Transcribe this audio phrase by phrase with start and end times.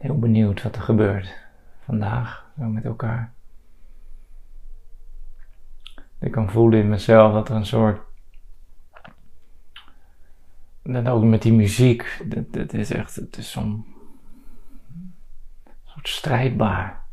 [0.00, 1.34] heel benieuwd wat er gebeurt
[1.84, 3.32] vandaag met elkaar.
[6.18, 8.00] Ik kan voelen in mezelf dat er een soort.
[10.82, 13.86] Dat ook met die muziek, dat, is echt, het is zo'n
[15.84, 17.04] soort strijdbaar.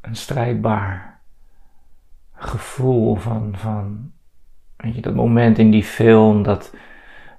[0.00, 1.20] Een strijdbaar
[2.32, 4.12] gevoel van, van
[4.76, 6.74] weet je, dat moment in die film dat,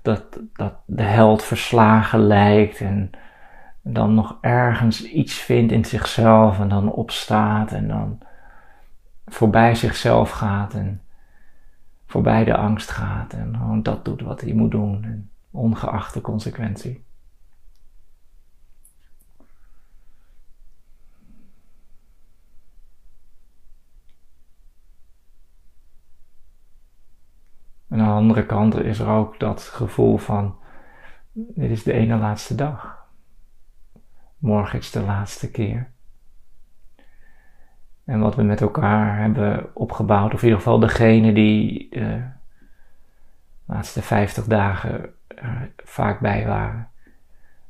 [0.02, 3.10] dat, dat de held verslagen lijkt en
[3.82, 8.20] dan nog ergens iets vindt in zichzelf en dan opstaat en dan
[9.26, 11.02] voorbij zichzelf gaat en
[12.06, 16.22] voorbij de angst gaat en gewoon dat doet wat hij moet doen, en ongeacht de
[16.22, 17.06] consequentie.
[27.90, 30.56] En aan de andere kant is er ook dat gevoel van,
[31.32, 33.08] dit is de ene laatste dag.
[34.38, 35.92] Morgen is de laatste keer.
[38.06, 42.22] En wat we met elkaar hebben opgebouwd, of in ieder geval degene die de
[43.66, 46.90] laatste 50 dagen er vaak bij waren,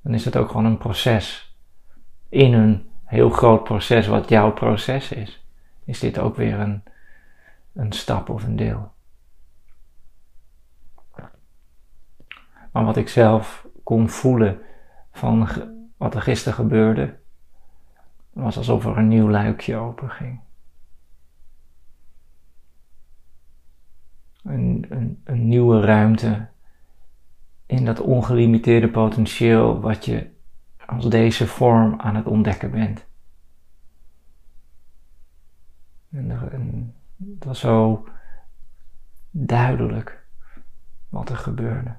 [0.02, 1.56] dan is het ook gewoon een proces.
[2.30, 5.46] In een heel groot proces, wat jouw proces is,
[5.86, 6.84] is dit ook weer een,
[7.74, 8.92] een stap of een deel.
[12.72, 14.62] Maar wat ik zelf kon voelen
[15.12, 15.48] van
[15.98, 17.18] wat er gisteren gebeurde,
[18.34, 20.40] was alsof er een nieuw luikje open ging.
[24.44, 26.48] Een, een, een nieuwe ruimte
[27.66, 30.30] in dat ongelimiteerde potentieel wat je
[30.86, 33.06] als deze vorm aan het ontdekken bent.
[36.12, 38.08] En, het was zo
[39.32, 40.28] duidelijk
[41.10, 41.96] wat er gebeurde.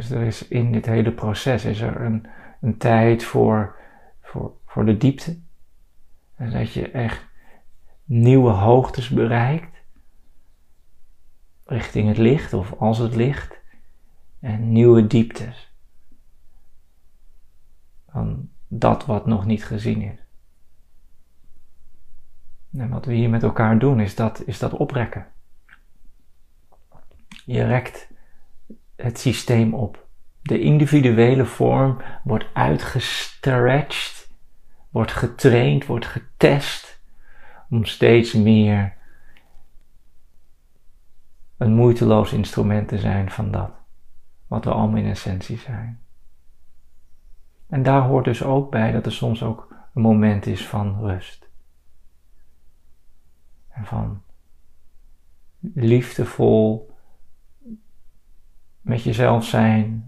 [0.00, 2.26] Dus er is in dit hele proces is er een,
[2.60, 3.76] een tijd voor,
[4.22, 5.38] voor, voor de diepte.
[6.36, 7.26] En dat je echt
[8.04, 9.76] nieuwe hoogtes bereikt.
[11.64, 13.60] Richting het licht of als het licht.
[14.38, 15.72] En nieuwe dieptes.
[18.08, 20.18] Van dat wat nog niet gezien is.
[22.72, 25.26] En wat we hier met elkaar doen is dat, is dat oprekken.
[27.44, 28.08] Je rekt
[29.02, 30.08] het systeem op.
[30.42, 34.30] De individuele vorm wordt uitgestretched,
[34.90, 37.02] wordt getraind, wordt getest
[37.70, 38.96] om steeds meer
[41.56, 43.70] een moeiteloos instrument te zijn van dat,
[44.46, 46.00] wat we allemaal in essentie zijn.
[47.68, 51.48] En daar hoort dus ook bij dat er soms ook een moment is van rust.
[53.68, 54.22] En van
[55.60, 56.89] liefdevol
[58.90, 60.04] met jezelf zijn,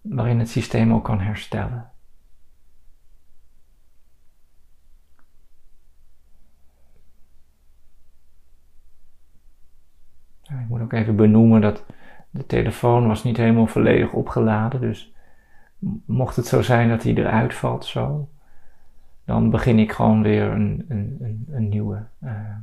[0.00, 1.90] waarin het systeem ook kan herstellen.
[10.42, 11.84] Ik moet ook even benoemen dat
[12.30, 15.12] de telefoon was niet helemaal volledig opgeladen, dus
[16.04, 18.28] mocht het zo zijn dat hij eruit valt zo,
[19.24, 22.56] dan begin ik gewoon weer een, een, een, nieuwe uh,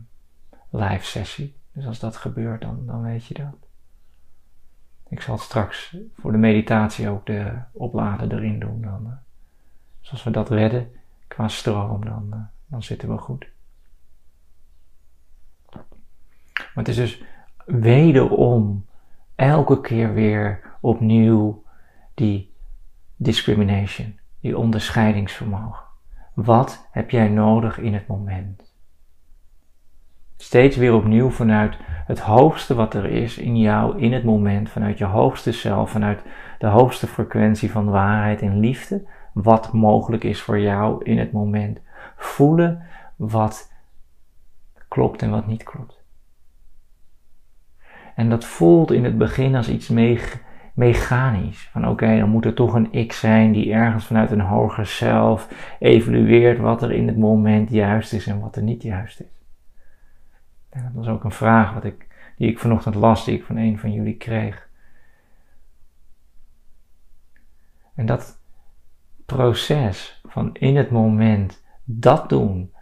[0.70, 1.56] live sessie.
[1.76, 3.68] Dus als dat gebeurt, dan, dan weet je dat.
[5.10, 8.82] Ik zal straks voor de meditatie ook de opladen erin doen.
[8.82, 9.18] Dan,
[10.02, 10.92] dus als we dat redden
[11.28, 13.48] qua stroom, dan, uh, dan zitten we goed.
[16.56, 17.24] Maar het is dus
[17.66, 18.86] wederom
[19.36, 21.64] elke keer weer opnieuw
[22.14, 22.54] die
[23.16, 25.86] discrimination, die onderscheidingsvermogen.
[26.34, 28.75] Wat heb jij nodig in het moment?
[30.46, 34.98] Steeds weer opnieuw vanuit het hoogste wat er is in jou, in het moment, vanuit
[34.98, 36.22] je hoogste zelf, vanuit
[36.60, 41.80] de hoogste frequentie van waarheid en liefde, wat mogelijk is voor jou in het moment.
[42.18, 42.82] Voelen
[43.16, 43.72] wat
[44.88, 46.04] klopt en wat niet klopt.
[48.16, 49.90] En dat voelt in het begin als iets
[50.74, 51.70] mechanisch.
[51.72, 55.50] Van oké, dan moet er toch een ik zijn die ergens vanuit een hoger zelf
[55.80, 59.35] evalueert wat er in het moment juist is en wat er niet juist is.
[60.76, 62.08] En dat was ook een vraag wat ik,
[62.38, 64.70] die ik vanochtend las, die ik van een van jullie kreeg.
[67.94, 68.40] En dat
[69.26, 72.74] proces van in het moment dat doen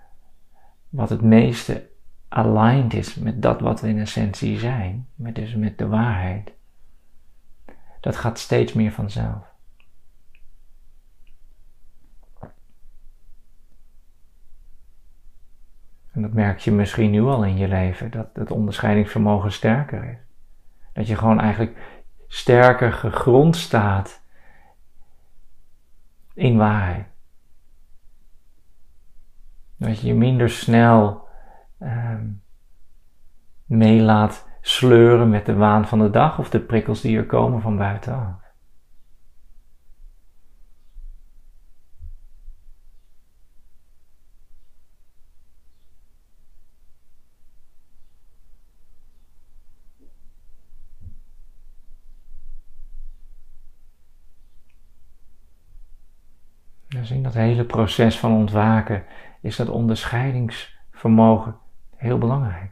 [0.90, 1.90] wat het meeste
[2.30, 6.54] aligned is met dat wat we in essentie zijn, met dus met de waarheid,
[8.00, 9.53] dat gaat steeds meer vanzelf.
[16.14, 20.18] En dat merk je misschien nu al in je leven, dat het onderscheidingsvermogen sterker is.
[20.94, 24.22] Dat je gewoon eigenlijk sterker gegrond staat
[26.34, 27.06] in waarheid.
[29.78, 31.28] Dat je je minder snel
[31.80, 32.42] um,
[33.66, 37.62] mee laat sleuren met de waan van de dag of de prikkels die er komen
[37.62, 38.44] van buitenaf.
[57.04, 59.04] Dus in dat hele proces van ontwaken
[59.42, 61.56] is dat onderscheidingsvermogen
[61.96, 62.72] heel belangrijk.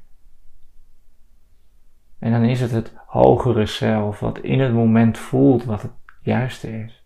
[2.19, 5.91] En dan is het het hogere zelf wat in het moment voelt wat het
[6.21, 7.05] juiste is.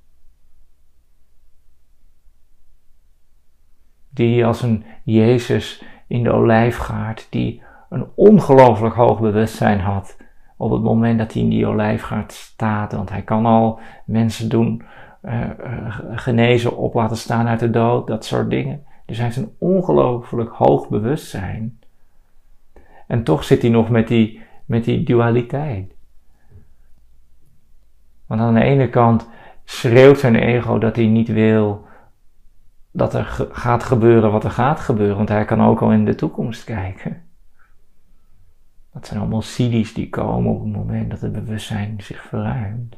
[4.10, 10.18] Die als een Jezus in de olijfgaard, die een ongelooflijk hoog bewustzijn had
[10.58, 12.92] op het moment dat hij in die olijfgaard staat.
[12.92, 14.84] Want hij kan al mensen doen
[16.12, 18.86] genezen, op laten staan uit de dood, dat soort dingen.
[19.06, 21.80] Dus hij heeft een ongelooflijk hoog bewustzijn.
[23.08, 25.94] En toch zit hij nog met die, met die dualiteit.
[28.26, 29.30] Want aan de ene kant
[29.64, 31.86] schreeuwt zijn ego dat hij niet wil
[32.92, 36.16] dat er gaat gebeuren wat er gaat gebeuren, want hij kan ook al in de
[36.16, 37.24] toekomst kijken.
[38.94, 42.96] Dat zijn allemaal sidies die komen op het moment dat het bewustzijn zich verruimt.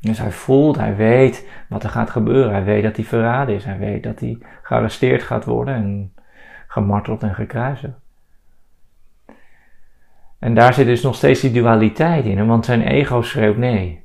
[0.00, 2.52] Dus hij voelt, hij weet wat er gaat gebeuren.
[2.52, 3.64] Hij weet dat hij verraden is.
[3.64, 6.12] Hij weet dat hij gearresteerd gaat worden en
[6.66, 7.98] gemarteld en gekruisigd.
[10.38, 14.04] En daar zit dus nog steeds die dualiteit in, want zijn ego schreeuwt nee.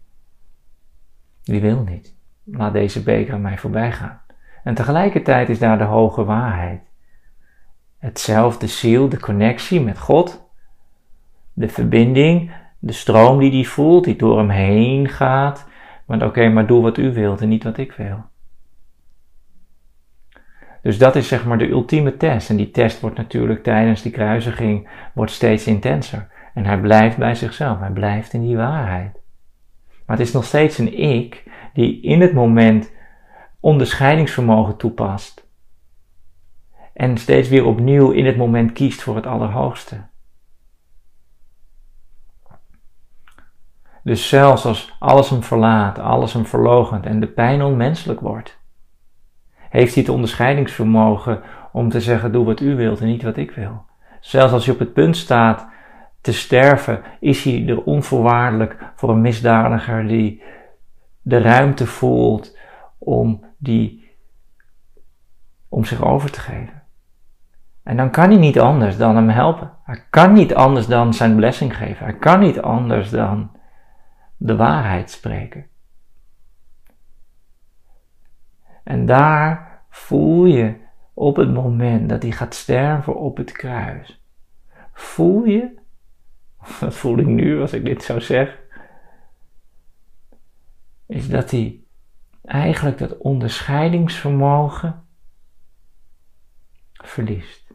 [1.43, 2.15] Die wil niet.
[2.43, 4.21] Laat deze beker aan mij voorbij gaan.
[4.63, 6.81] En tegelijkertijd is daar de hoge waarheid.
[7.97, 10.49] Hetzelfde ziel, de connectie met God,
[11.53, 15.67] de verbinding, de stroom die hij voelt, die door hem heen gaat,
[16.12, 18.24] maar oké, maar doe wat u wilt en niet wat ik wil.
[20.81, 22.50] Dus dat is zeg maar de ultieme test.
[22.50, 26.28] En die test wordt natuurlijk tijdens die kruisiging wordt steeds intenser.
[26.54, 27.80] En hij blijft bij zichzelf.
[27.80, 29.19] Hij blijft in die waarheid.
[30.06, 31.44] Maar het is nog steeds een ik
[31.74, 32.92] die in het moment
[33.60, 35.50] onderscheidingsvermogen toepast.
[36.94, 40.10] En steeds weer opnieuw in het moment kiest voor het Allerhoogste.
[44.03, 48.59] Dus zelfs als alles hem verlaat, alles hem verlogent en de pijn onmenselijk wordt,
[49.69, 53.51] heeft hij het onderscheidingsvermogen om te zeggen: doe wat u wilt en niet wat ik
[53.51, 53.86] wil.
[54.19, 55.68] Zelfs als hij op het punt staat
[56.21, 60.42] te sterven, is hij er onvoorwaardelijk voor een misdadiger die
[61.21, 62.57] de ruimte voelt
[62.98, 64.09] om, die,
[65.69, 66.81] om zich over te geven.
[67.83, 69.71] En dan kan hij niet anders dan hem helpen.
[69.83, 72.06] Hij kan niet anders dan zijn blessing geven.
[72.06, 73.51] Hij kan niet anders dan
[74.43, 75.67] de waarheid spreken.
[78.83, 80.75] En daar voel je
[81.13, 84.21] op het moment dat hij gaat sterven op het kruis,
[84.93, 85.79] voel je,
[86.79, 88.60] wat voel ik nu als ik dit zou zeggen,
[91.05, 91.83] is dat hij
[92.41, 95.05] eigenlijk dat onderscheidingsvermogen
[96.93, 97.71] verliest.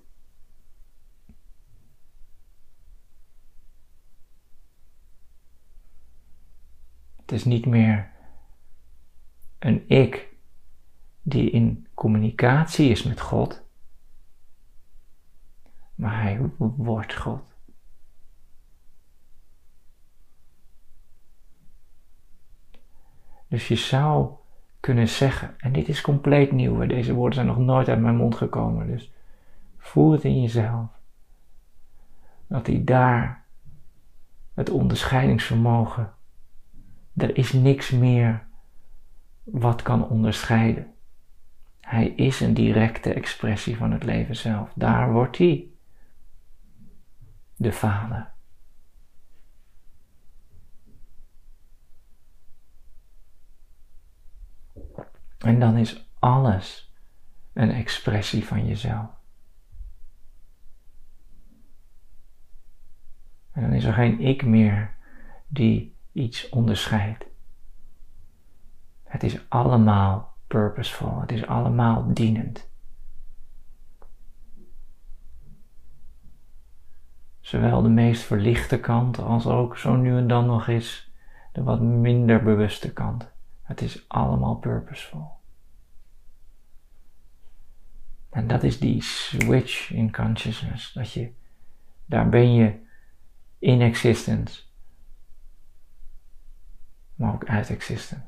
[7.26, 8.10] Het is niet meer
[9.58, 10.28] een ik
[11.22, 13.62] die in communicatie is met God,
[15.94, 17.54] maar hij wordt God.
[23.48, 24.34] Dus je zou
[24.80, 28.34] kunnen zeggen, en dit is compleet nieuw, deze woorden zijn nog nooit uit mijn mond
[28.34, 29.12] gekomen, dus
[29.78, 30.88] voel het in jezelf,
[32.46, 33.44] dat hij daar
[34.54, 36.15] het onderscheidingsvermogen
[37.16, 38.46] er is niks meer
[39.42, 40.94] wat kan onderscheiden.
[41.80, 44.72] Hij is een directe expressie van het leven zelf.
[44.74, 45.68] Daar wordt hij
[47.56, 48.34] de Vader.
[55.38, 56.94] En dan is alles
[57.52, 59.10] een expressie van jezelf.
[63.52, 64.94] En dan is er geen ik meer
[65.46, 67.24] die iets onderscheidt.
[69.04, 72.68] Het is allemaal purposeful, het is allemaal dienend.
[77.46, 81.10] zowel de meest verlichte kant als ook zo nu en dan nog eens
[81.52, 83.30] de wat minder bewuste kant.
[83.62, 85.30] Het is allemaal purposeful.
[88.30, 90.92] En dat is die switch in consciousness.
[90.92, 91.32] Dat je,
[92.06, 92.74] daar ben je
[93.58, 94.62] in existence,
[97.16, 98.24] maar ook uit existence.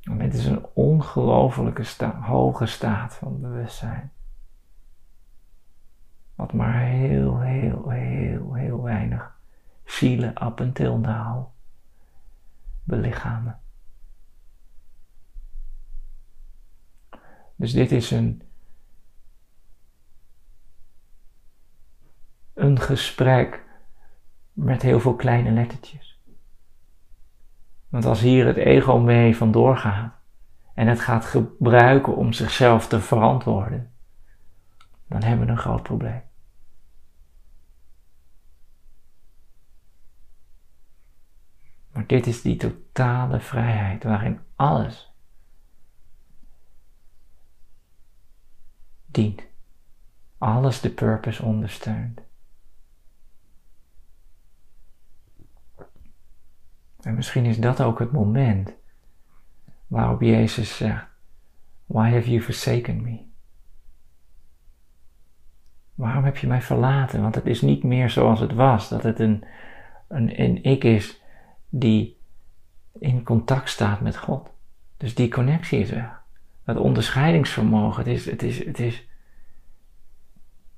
[0.00, 4.12] En dit is een ongelofelijke hoge staat van bewustzijn.
[6.34, 9.38] Wat maar heel, heel, heel, heel weinig
[9.84, 11.46] zielen up until now
[12.84, 13.60] belichamen.
[17.56, 18.42] Dus dit is een,
[22.60, 23.64] een gesprek
[24.52, 26.20] met heel veel kleine lettertjes.
[27.88, 30.14] Want als hier het ego mee vandoor gaat
[30.74, 33.92] en het gaat gebruiken om zichzelf te verantwoorden,
[35.08, 36.22] dan hebben we een groot probleem.
[41.92, 45.12] Maar dit is die totale vrijheid waarin alles
[49.06, 49.42] dient.
[50.38, 52.20] Alles de purpose ondersteunt.
[57.02, 58.72] En misschien is dat ook het moment
[59.86, 61.06] waarop Jezus zegt:
[61.86, 63.28] Why have you forsaken me?
[65.94, 67.22] Waarom heb je mij verlaten?
[67.22, 69.44] Want het is niet meer zoals het was, dat het een,
[70.08, 71.22] een, een ik is
[71.68, 72.18] die
[72.98, 74.50] in contact staat met God.
[74.96, 76.22] Dus die connectie is weg.
[76.64, 79.08] Dat onderscheidingsvermogen, het is, het is, het is,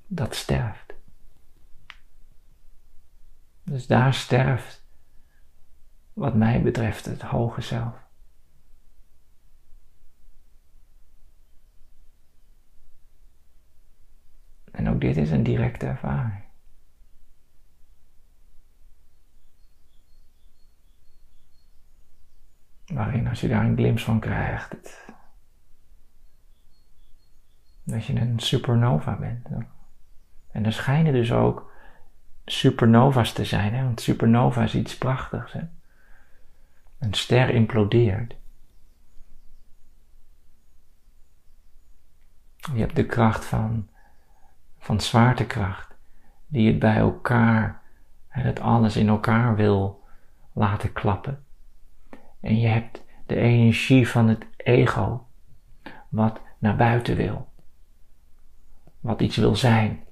[0.07, 0.93] dat sterft.
[3.63, 4.82] Dus daar sterft,
[6.13, 8.01] wat mij betreft, het hoge zelf.
[14.71, 16.43] En ook dit is een directe ervaring.
[22.85, 25.05] Waarin als je daar een glimp van krijgt,
[27.83, 29.47] dat je een supernova bent.
[30.51, 31.71] En er schijnen dus ook
[32.45, 33.83] supernova's te zijn, hè?
[33.83, 35.53] want supernova is iets prachtigs.
[35.53, 35.61] Hè?
[37.03, 38.35] Een ster implodeert.
[42.73, 43.89] Je hebt de kracht van,
[44.77, 45.95] van zwaartekracht,
[46.47, 47.81] die het bij elkaar,
[48.27, 50.03] het alles in elkaar wil
[50.53, 51.45] laten klappen.
[52.39, 55.27] En je hebt de energie van het ego,
[56.09, 57.53] wat naar buiten wil,
[58.99, 60.03] wat iets wil zijn.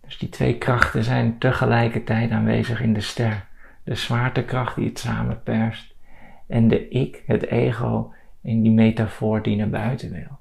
[0.00, 3.50] Dus die twee krachten zijn tegelijkertijd aanwezig in de ster.
[3.84, 5.94] De zwaartekracht die het samenperst
[6.46, 8.12] en de ik, het ego,
[8.42, 10.38] in die metafoor die naar buiten wil.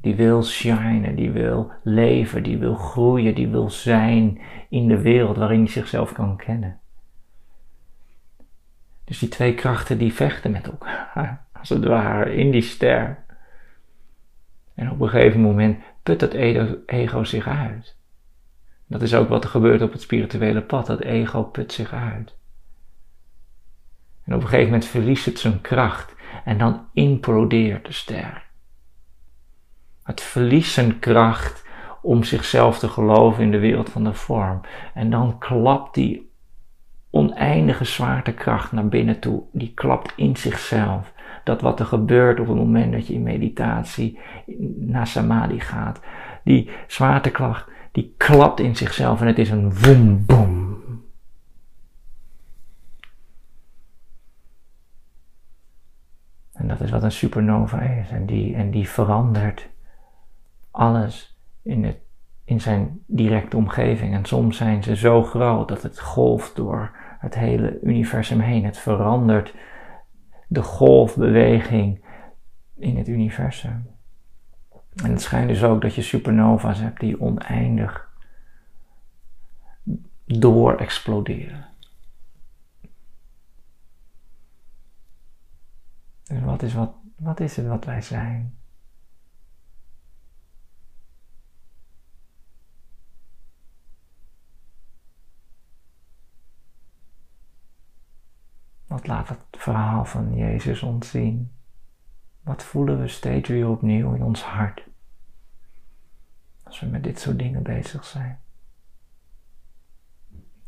[0.00, 5.36] Die wil shinen, die wil leven, die wil groeien, die wil zijn in de wereld
[5.36, 6.80] waarin hij zichzelf kan kennen.
[9.04, 13.24] Dus die twee krachten die vechten met elkaar, als het ware, in die ster.
[14.74, 16.32] En op een gegeven moment put dat
[16.86, 17.97] ego zich uit.
[18.88, 20.86] Dat is ook wat er gebeurt op het spirituele pad.
[20.86, 22.36] Dat ego put zich uit.
[24.24, 26.14] En op een gegeven moment verliest het zijn kracht
[26.44, 28.46] en dan implodeert de ster.
[30.02, 31.66] Het verliest zijn kracht
[32.02, 34.60] om zichzelf te geloven in de wereld van de vorm.
[34.94, 36.32] En dan klapt die
[37.10, 39.42] oneindige zwaartekracht naar binnen toe.
[39.52, 41.12] Die klapt in zichzelf.
[41.44, 44.18] Dat wat er gebeurt op het moment dat je in meditatie
[44.76, 46.00] naar samadhi gaat.
[46.44, 50.76] Die zwaartekracht, die klapt in zichzelf en het is een woem boom.
[56.52, 58.10] En dat is wat een supernova is.
[58.10, 59.68] En die, en die verandert
[60.70, 61.96] alles in het
[62.44, 64.14] in zijn directe omgeving.
[64.14, 68.64] En soms zijn ze zo groot dat het golft door het hele universum heen.
[68.64, 69.54] Het verandert
[70.46, 72.04] de golfbeweging
[72.76, 73.97] in het universum.
[75.02, 78.08] En het schijnt dus ook dat je supernova's hebt die oneindig
[80.24, 81.66] door exploderen.
[86.22, 88.58] Dus wat is, wat, wat is het wat wij zijn?
[98.86, 101.52] Wat laat het verhaal van Jezus ons zien?
[102.42, 104.87] Wat voelen we steeds weer opnieuw in ons hart?
[106.68, 108.40] Als we met dit soort dingen bezig zijn.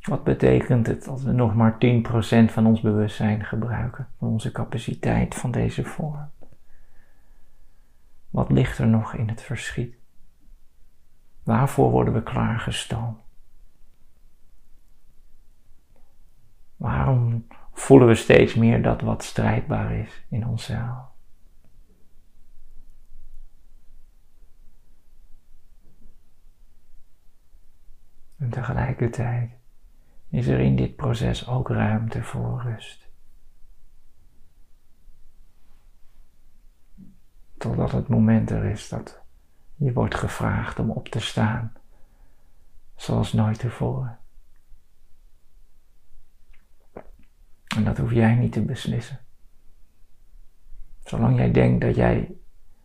[0.00, 5.34] Wat betekent het als we nog maar 10% van ons bewustzijn gebruiken, van onze capaciteit
[5.34, 6.30] van deze vorm?
[8.30, 9.94] Wat ligt er nog in het verschiet?
[11.42, 13.18] Waarvoor worden we klaargestoomd?
[16.76, 21.09] Waarom voelen we steeds meer dat wat strijdbaar is in onszelf?
[28.40, 29.50] En tegelijkertijd
[30.28, 33.08] is er in dit proces ook ruimte voor rust.
[37.58, 39.22] Totdat het moment er is dat
[39.76, 41.72] je wordt gevraagd om op te staan,
[42.96, 44.18] zoals nooit tevoren.
[47.76, 49.20] En dat hoef jij niet te beslissen.
[51.04, 52.34] Zolang jij denkt dat jij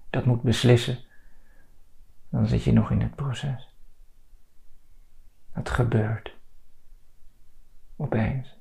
[0.10, 0.98] dat moet beslissen,
[2.30, 3.75] dan zit je nog in het proces.
[5.56, 6.36] Het gebeurt.
[7.96, 8.58] Opeens.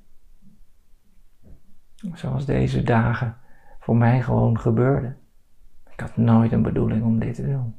[2.13, 3.37] Zoals deze dagen
[3.79, 5.17] voor mij gewoon gebeurden.
[5.89, 7.75] Ik had nooit een bedoeling om dit te doen.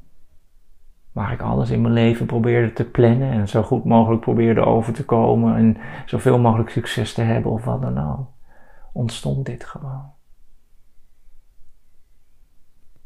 [1.12, 4.92] Waar ik alles in mijn leven probeerde te plannen en zo goed mogelijk probeerde over
[4.92, 8.28] te komen en zoveel mogelijk succes te hebben of wat dan ook,
[8.92, 10.12] ontstond dit gewoon.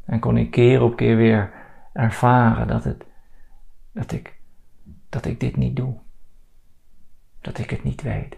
[0.05, 1.53] En kon ik keer op keer weer
[1.93, 3.05] ervaren dat, het,
[3.91, 4.40] dat, ik,
[5.11, 5.99] dat ik dit niet doe.
[7.39, 8.37] Dat ik het niet weet.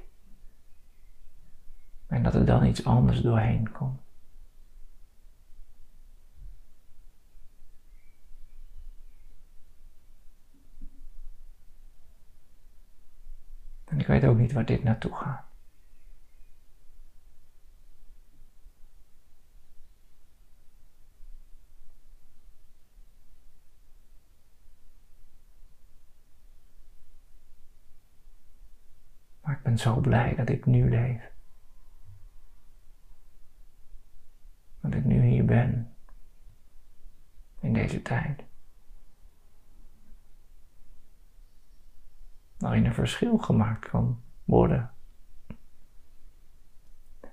[2.08, 4.02] En dat er dan iets anders doorheen komt.
[13.86, 15.53] En ik weet ook niet waar dit naartoe gaat.
[29.64, 31.32] Ben zo blij dat ik nu leef.
[34.82, 35.94] Dat ik nu hier ben.
[37.60, 38.44] In deze tijd.
[42.64, 44.92] waarin een verschil gemaakt kan worden.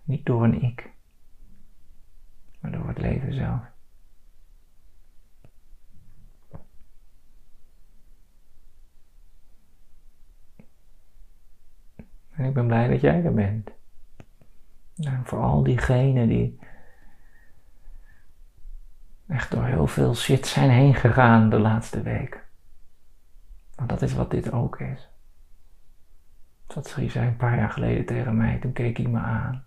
[0.02, 0.90] Niet door een ik,
[2.60, 3.60] maar door het leven zelf.
[12.40, 13.70] En ik ben blij dat jij er bent.
[14.96, 16.58] En voor al diegenen die
[19.28, 22.44] echt door heel veel shit zijn heen gegaan de laatste week.
[23.74, 25.08] Want dat is wat dit ook is.
[26.66, 28.58] Dat schreef zij een paar jaar geleden tegen mij.
[28.58, 29.64] Toen keek hij me aan.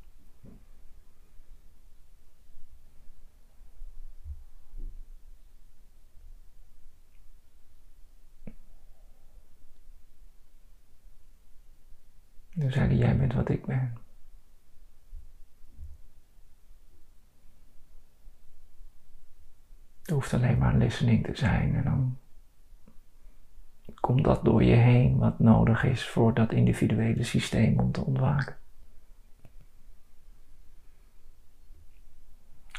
[12.59, 13.97] Toen zei hij, jij bent wat ik ben.
[20.01, 22.17] Het hoeft alleen maar listening te zijn en dan
[23.99, 28.57] komt dat door je heen wat nodig is voor dat individuele systeem om te ontwaken.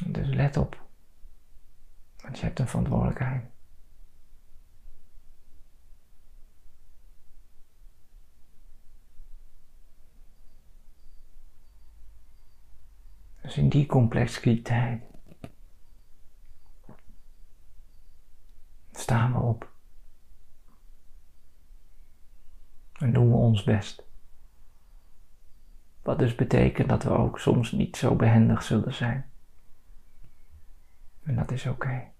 [0.07, 0.85] Dus let op,
[2.21, 3.54] want je hebt een verantwoordelijkheid.
[13.45, 15.03] Dus in die complexiteit
[18.91, 19.73] staan we op.
[22.99, 24.03] en doen we ons best.
[26.01, 29.29] Wat dus betekent dat we ook soms niet zo behendig zullen zijn.
[31.23, 32.14] En dat is oké.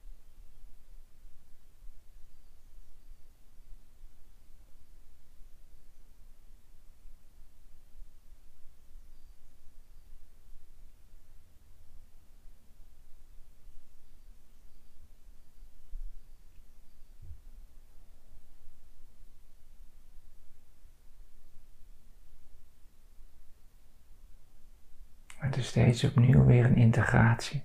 [25.58, 27.64] Is steeds opnieuw weer een integratie.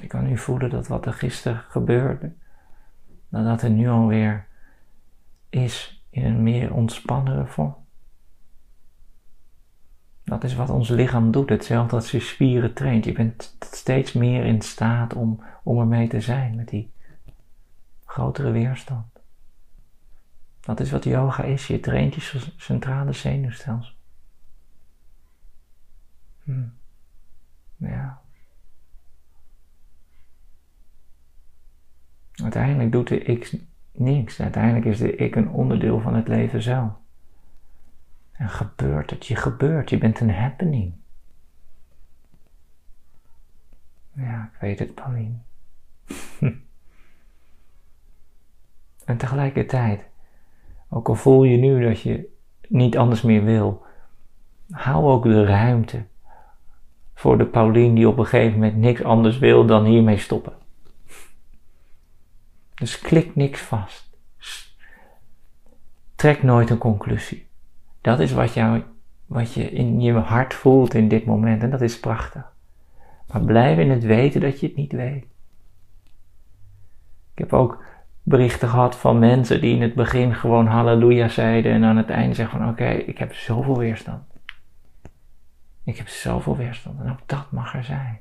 [0.00, 2.32] Ik kan nu voelen dat wat er gisteren gebeurde,
[3.28, 4.46] dat dat er nu alweer
[5.50, 7.76] is in een meer ontspannere vorm.
[10.24, 13.04] Dat is wat ons lichaam doet, hetzelfde als je spieren traint.
[13.04, 16.92] Je bent steeds meer in staat om, om ermee te zijn met die
[18.04, 19.06] grotere weerstand.
[20.60, 21.66] Dat is wat yoga is.
[21.66, 23.93] Je traint je centrale zenuwstelsel.
[26.44, 26.62] Hm.
[27.76, 28.22] Ja.
[32.32, 33.58] Uiteindelijk doet de ik
[33.92, 34.40] niks.
[34.40, 36.92] Uiteindelijk is de ik een onderdeel van het leven zelf.
[38.32, 40.94] En gebeurt het, je gebeurt, je bent een happening.
[44.12, 45.36] Ja, ik weet het, Pauline.
[49.04, 50.08] en tegelijkertijd,
[50.88, 52.36] ook al voel je nu dat je
[52.68, 53.84] niet anders meer wil,
[54.70, 56.06] hou ook de ruimte
[57.14, 60.52] voor de Pauline die op een gegeven moment niks anders wil dan hiermee stoppen.
[62.74, 64.12] Dus klik niks vast.
[66.14, 67.46] Trek nooit een conclusie.
[68.00, 68.82] Dat is wat, jou,
[69.26, 72.52] wat je in je hart voelt in dit moment en dat is prachtig.
[73.32, 75.24] Maar blijf in het weten dat je het niet weet.
[77.32, 77.82] Ik heb ook
[78.22, 82.34] berichten gehad van mensen die in het begin gewoon halleluja zeiden en aan het einde
[82.34, 84.22] zeggen van oké, ik heb zoveel weerstand.
[85.84, 88.20] Ik heb zoveel weerstand en ook dat mag er zijn.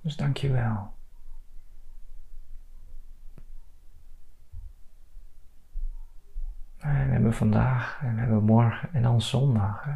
[0.00, 0.92] Dus dank je wel.
[6.76, 9.88] We hebben vandaag en we hebben morgen en dan zondag.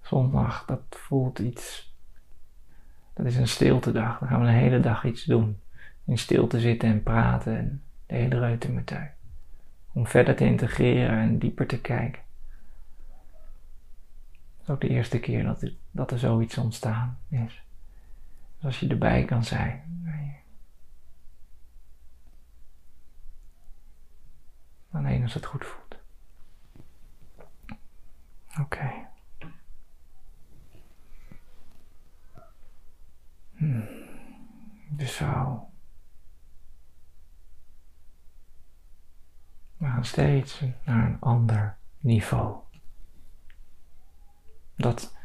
[0.00, 1.94] Zondag, dat voelt iets.
[3.14, 4.18] Dat is een stiltedag.
[4.18, 5.60] Dan gaan we een hele dag iets doen.
[6.10, 9.10] In stilte zitten en praten en de hele reutemetuin.
[9.92, 12.22] Om verder te integreren en dieper te kijken.
[14.56, 17.62] Het is ook de eerste keer dat, er, dat er zoiets ontstaan is.
[18.56, 19.82] Dus als je erbij kan zijn.
[24.90, 25.96] Alleen als het goed voelt.
[28.60, 28.92] Oké.
[33.56, 33.88] Hmm.
[34.88, 35.69] Dus zo.
[39.82, 42.54] Gaan steeds naar een ander niveau.
[44.76, 45.16] Dat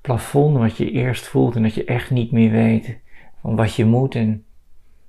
[0.00, 2.98] plafond wat je eerst voelt en dat je echt niet meer weet
[3.40, 4.44] van wat je moet en,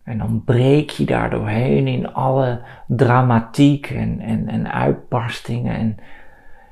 [0.04, 5.98] en dan breek je daar doorheen in alle dramatiek en, en, en uitbarstingen en,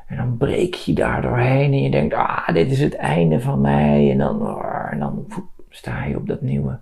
[0.07, 3.61] en dan breek je daar doorheen en je denkt, ah, dit is het einde van
[3.61, 5.25] mij en dan, en dan
[5.69, 6.79] sta je op dat nieuwe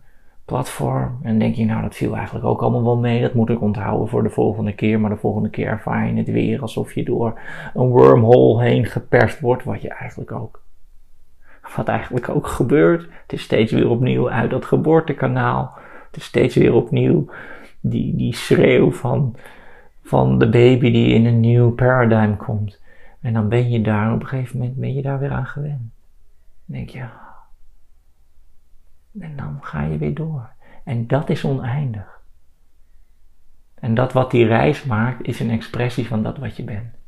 [0.52, 3.62] platform en denk je, nou dat viel eigenlijk ook allemaal wel mee, dat moet ik
[3.62, 7.04] onthouden voor de volgende keer, maar de volgende keer ervaar je het weer alsof je
[7.04, 7.40] door
[7.74, 10.62] een wormhole heen geperst wordt, wat je eigenlijk ook
[11.76, 13.02] wat eigenlijk ook gebeurt.
[13.02, 15.78] Het is steeds weer opnieuw uit dat geboortekanaal.
[16.08, 17.30] Het is steeds weer opnieuw
[17.80, 19.36] die, die schreeuw van,
[20.04, 22.82] van de baby die in een nieuw paradigm komt.
[23.22, 25.92] En dan ben je daar, op een gegeven moment ben je daar weer aan gewend.
[26.66, 27.04] Dan denk je,
[29.20, 30.50] en dan ga je weer door.
[30.84, 32.22] En dat is oneindig.
[33.74, 37.01] En dat wat die reis maakt, is een expressie van dat wat je bent.